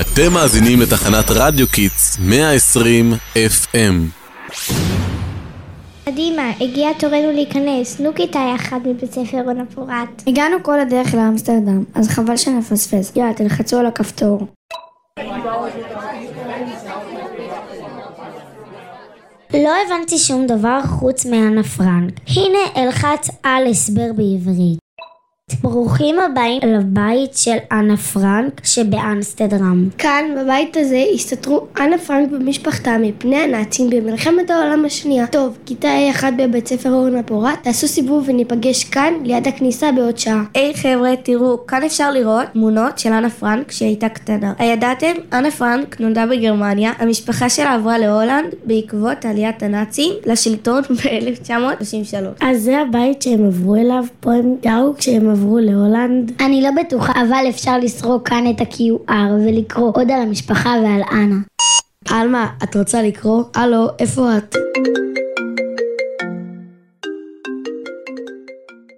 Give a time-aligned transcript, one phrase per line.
[0.00, 4.24] אתם מאזינים לתחנת רדיו Kids 120 FM.
[6.04, 10.22] קדימה, הגיע תורנו להיכנס, נו כיתה אחת מבית ספר אורנה פורת.
[10.26, 13.12] הגענו כל הדרך לאמסטרדם, אז חבל שנפספס.
[13.16, 14.46] יאללה, תלחצו על הכפתור.
[19.54, 22.12] לא הבנתי שום דבר חוץ מאנה פרנק.
[22.36, 24.83] הנה אלחץ על הסבר בעברית.
[25.62, 29.88] ברוכים הבאים לבית של אנה פרנק שבאנסטדרם.
[29.98, 35.26] כאן, בבית הזה, הסתתרו אנה פרנק ומשפחתה מפני הנאצים במלחמת העולם השנייה.
[35.26, 40.44] טוב, כיתה A1 בבית ספר אורנה פורת, תעשו סיבוב וניפגש כאן, ליד הכניסה בעוד שעה.
[40.54, 44.52] היי hey, חבר'ה, תראו, כאן אפשר לראות תמונות של אנה פרנק כשהייתה קטנה.
[44.58, 45.12] הידעתם?
[45.32, 52.46] אנה פרנק נולדה בגרמניה, המשפחה שלה עברה להולנד בעקבות עליית הנאצים לשלטון ב-1933.
[52.46, 56.32] אז זה הבית שהם עברו אליו, פה הם גרו כשהם עברו להולנד?
[56.40, 59.12] אני לא בטוחה, אבל אפשר לסרוק כאן את ה-QR
[59.46, 61.36] ולקרוא עוד על המשפחה ועל אנה.
[62.08, 63.42] עלמה, את רוצה לקרוא?
[63.54, 64.56] הלו, איפה את?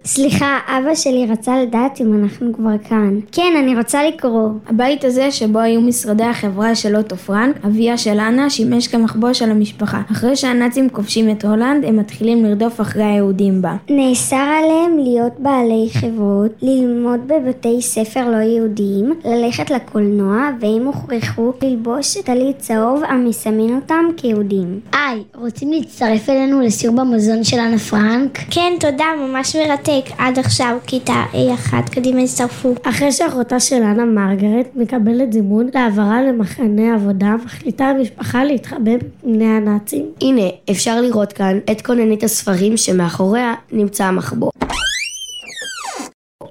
[0.07, 3.19] סליחה, אבא שלי רצה לדעת אם אנחנו כבר כאן.
[3.31, 4.49] כן, אני רוצה לקרוא.
[4.67, 9.51] הבית הזה, שבו היו משרדי החברה של אוטו פרנק, אביה של אנה, שימש כמחבוא של
[9.51, 10.01] המשפחה.
[10.11, 13.75] אחרי שהנאצים כובשים את הולנד, הם מתחילים לרדוף אחרי היהודים בה.
[13.89, 22.17] נאסר עליהם להיות בעלי חברות, ללמוד בבתי ספר לא יהודיים, ללכת לקולנוע, והם הוכרחו ללבוש
[22.17, 24.79] טלית צהוב המסמן אותם כיהודים.
[24.93, 28.37] היי, רוצים להצטרף אלינו לסיור במוזיאון של אנה פרנק?
[28.51, 29.96] כן, תודה, ממש מרתק.
[30.17, 32.73] עד עכשיו כיתה A1, קדימה הצטרפו.
[32.83, 40.05] אחרי שאחותה של אנה מרגרט מקבלת זימון להעברה למחנה עבודה, מחליטה המשפחה להתחבא מפני הנאצים.
[40.21, 44.51] הנה, אפשר לראות כאן את כוננית הספרים שמאחוריה נמצא המחבוא.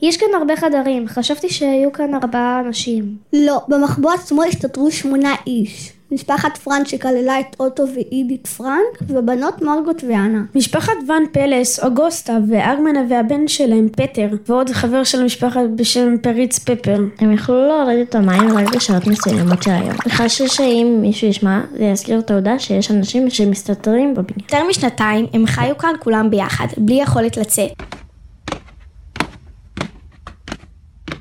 [0.03, 3.17] יש כאן הרבה חדרים, חשבתי שהיו כאן ארבעה אנשים.
[3.33, 5.93] לא, במחבוא עצמו הסתתרו שמונה איש.
[6.13, 10.43] משפחת פרנק שכללה את אוטו ואידית פרנק, ובנות מרגוט ואנה.
[10.55, 17.01] משפחת ואן פלס, אוגוסטה ואגמנה והבן שלהם, פטר, ועוד חבר של המשפחת בשם פריץ פפר.
[17.19, 19.97] הם יכלו להוריד את המים רק בשעות מסוימות של היום.
[20.09, 24.41] חשש שאם מישהו ישמע, זה יזכיר את העובדה שיש אנשים שמסתתרים בבניין.
[24.41, 27.73] יותר משנתיים הם חיו כאן כולם ביחד, בלי יכולת לצאת.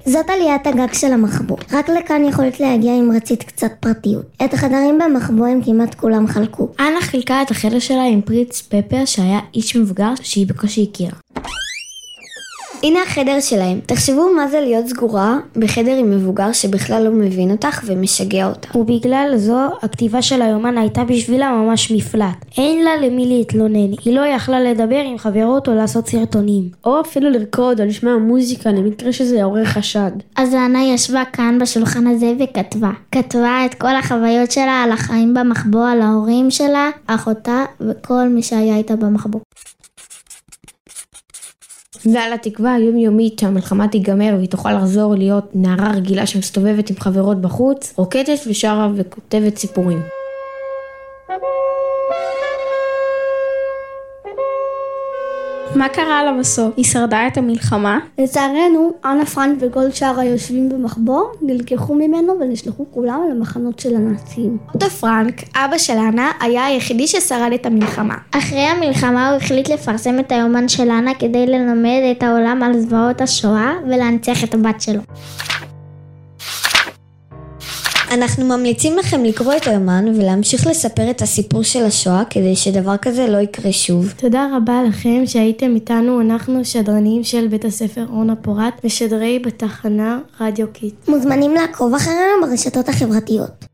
[0.05, 1.57] זאת עליית הגג של המחבוא.
[1.71, 4.25] רק לכאן יכולת להגיע אם רצית קצת פרטיות.
[4.45, 6.67] את החדרים במחבוא הם כמעט כולם חלקו.
[6.79, 11.24] אנה חילקה את החדר שלה עם פריץ פפר שהיה איש מבוגר שהיא בקושי הכירה.
[12.85, 13.79] הנה החדר שלהם.
[13.85, 18.75] תחשבו מה זה להיות סגורה בחדר עם מבוגר שבכלל לא מבין אותך ומשגע אותך.
[18.75, 22.45] ובגלל זו, הכתיבה של היומן הייתה בשבילה ממש מפלט.
[22.57, 26.69] אין לה למי להתלונן, היא לא יכלה לדבר עם חברות או לעשות סרטונים.
[26.85, 30.11] או אפילו לרקוד או לשמוע מוזיקה למקרה שזה יעורר חשד.
[30.35, 32.91] אז אנה ישבה כאן בשולחן הזה וכתבה.
[33.11, 38.77] כתבה את כל החוויות שלה על החיים במחבוא, על ההורים שלה, אחותה וכל מי שהיה
[38.77, 39.39] איתה במחבוא.
[42.13, 47.93] ועל התקווה היומיומית שהמלחמה תיגמר והיא תוכל לחזור להיות נערה רגילה שמסתובבת עם חברות בחוץ,
[47.97, 49.99] רוקדת ושרה וכותבת סיפורים.
[55.75, 56.73] מה קרה לה בסוף?
[56.77, 57.99] היא שרדה את המלחמה?
[58.17, 64.57] לצערנו, אנה פרנק וגולדשאר היושבים במחבוא נלקחו ממנו ונשלחו כולם למחנות של הנאצים.
[64.73, 68.15] אוטו פרנק, אבא של אנה, היה היחידי ששרד את המלחמה.
[68.31, 73.21] אחרי המלחמה הוא החליט לפרסם את היומן של אנה כדי ללמד את העולם על זוועות
[73.21, 75.01] השואה ולהנציח את הבת שלו.
[78.15, 83.27] אנחנו ממליצים לכם לקרוא את היומן ולהמשיך לספר את הסיפור של השואה כדי שדבר כזה
[83.27, 84.13] לא יקרה שוב.
[84.17, 90.67] תודה רבה לכם שהייתם איתנו, אנחנו שדרנים של בית הספר אורנה פורת ושדרים בתחנה רדיו
[90.73, 90.93] Kids.
[91.07, 93.65] מוזמנים לעקוב אחרינו ברשתות החברתיות.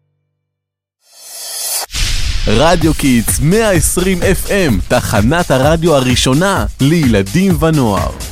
[2.47, 8.30] רדיו Kids 120 FM, תחנת הרדיו הראשונה לילדים ונוער.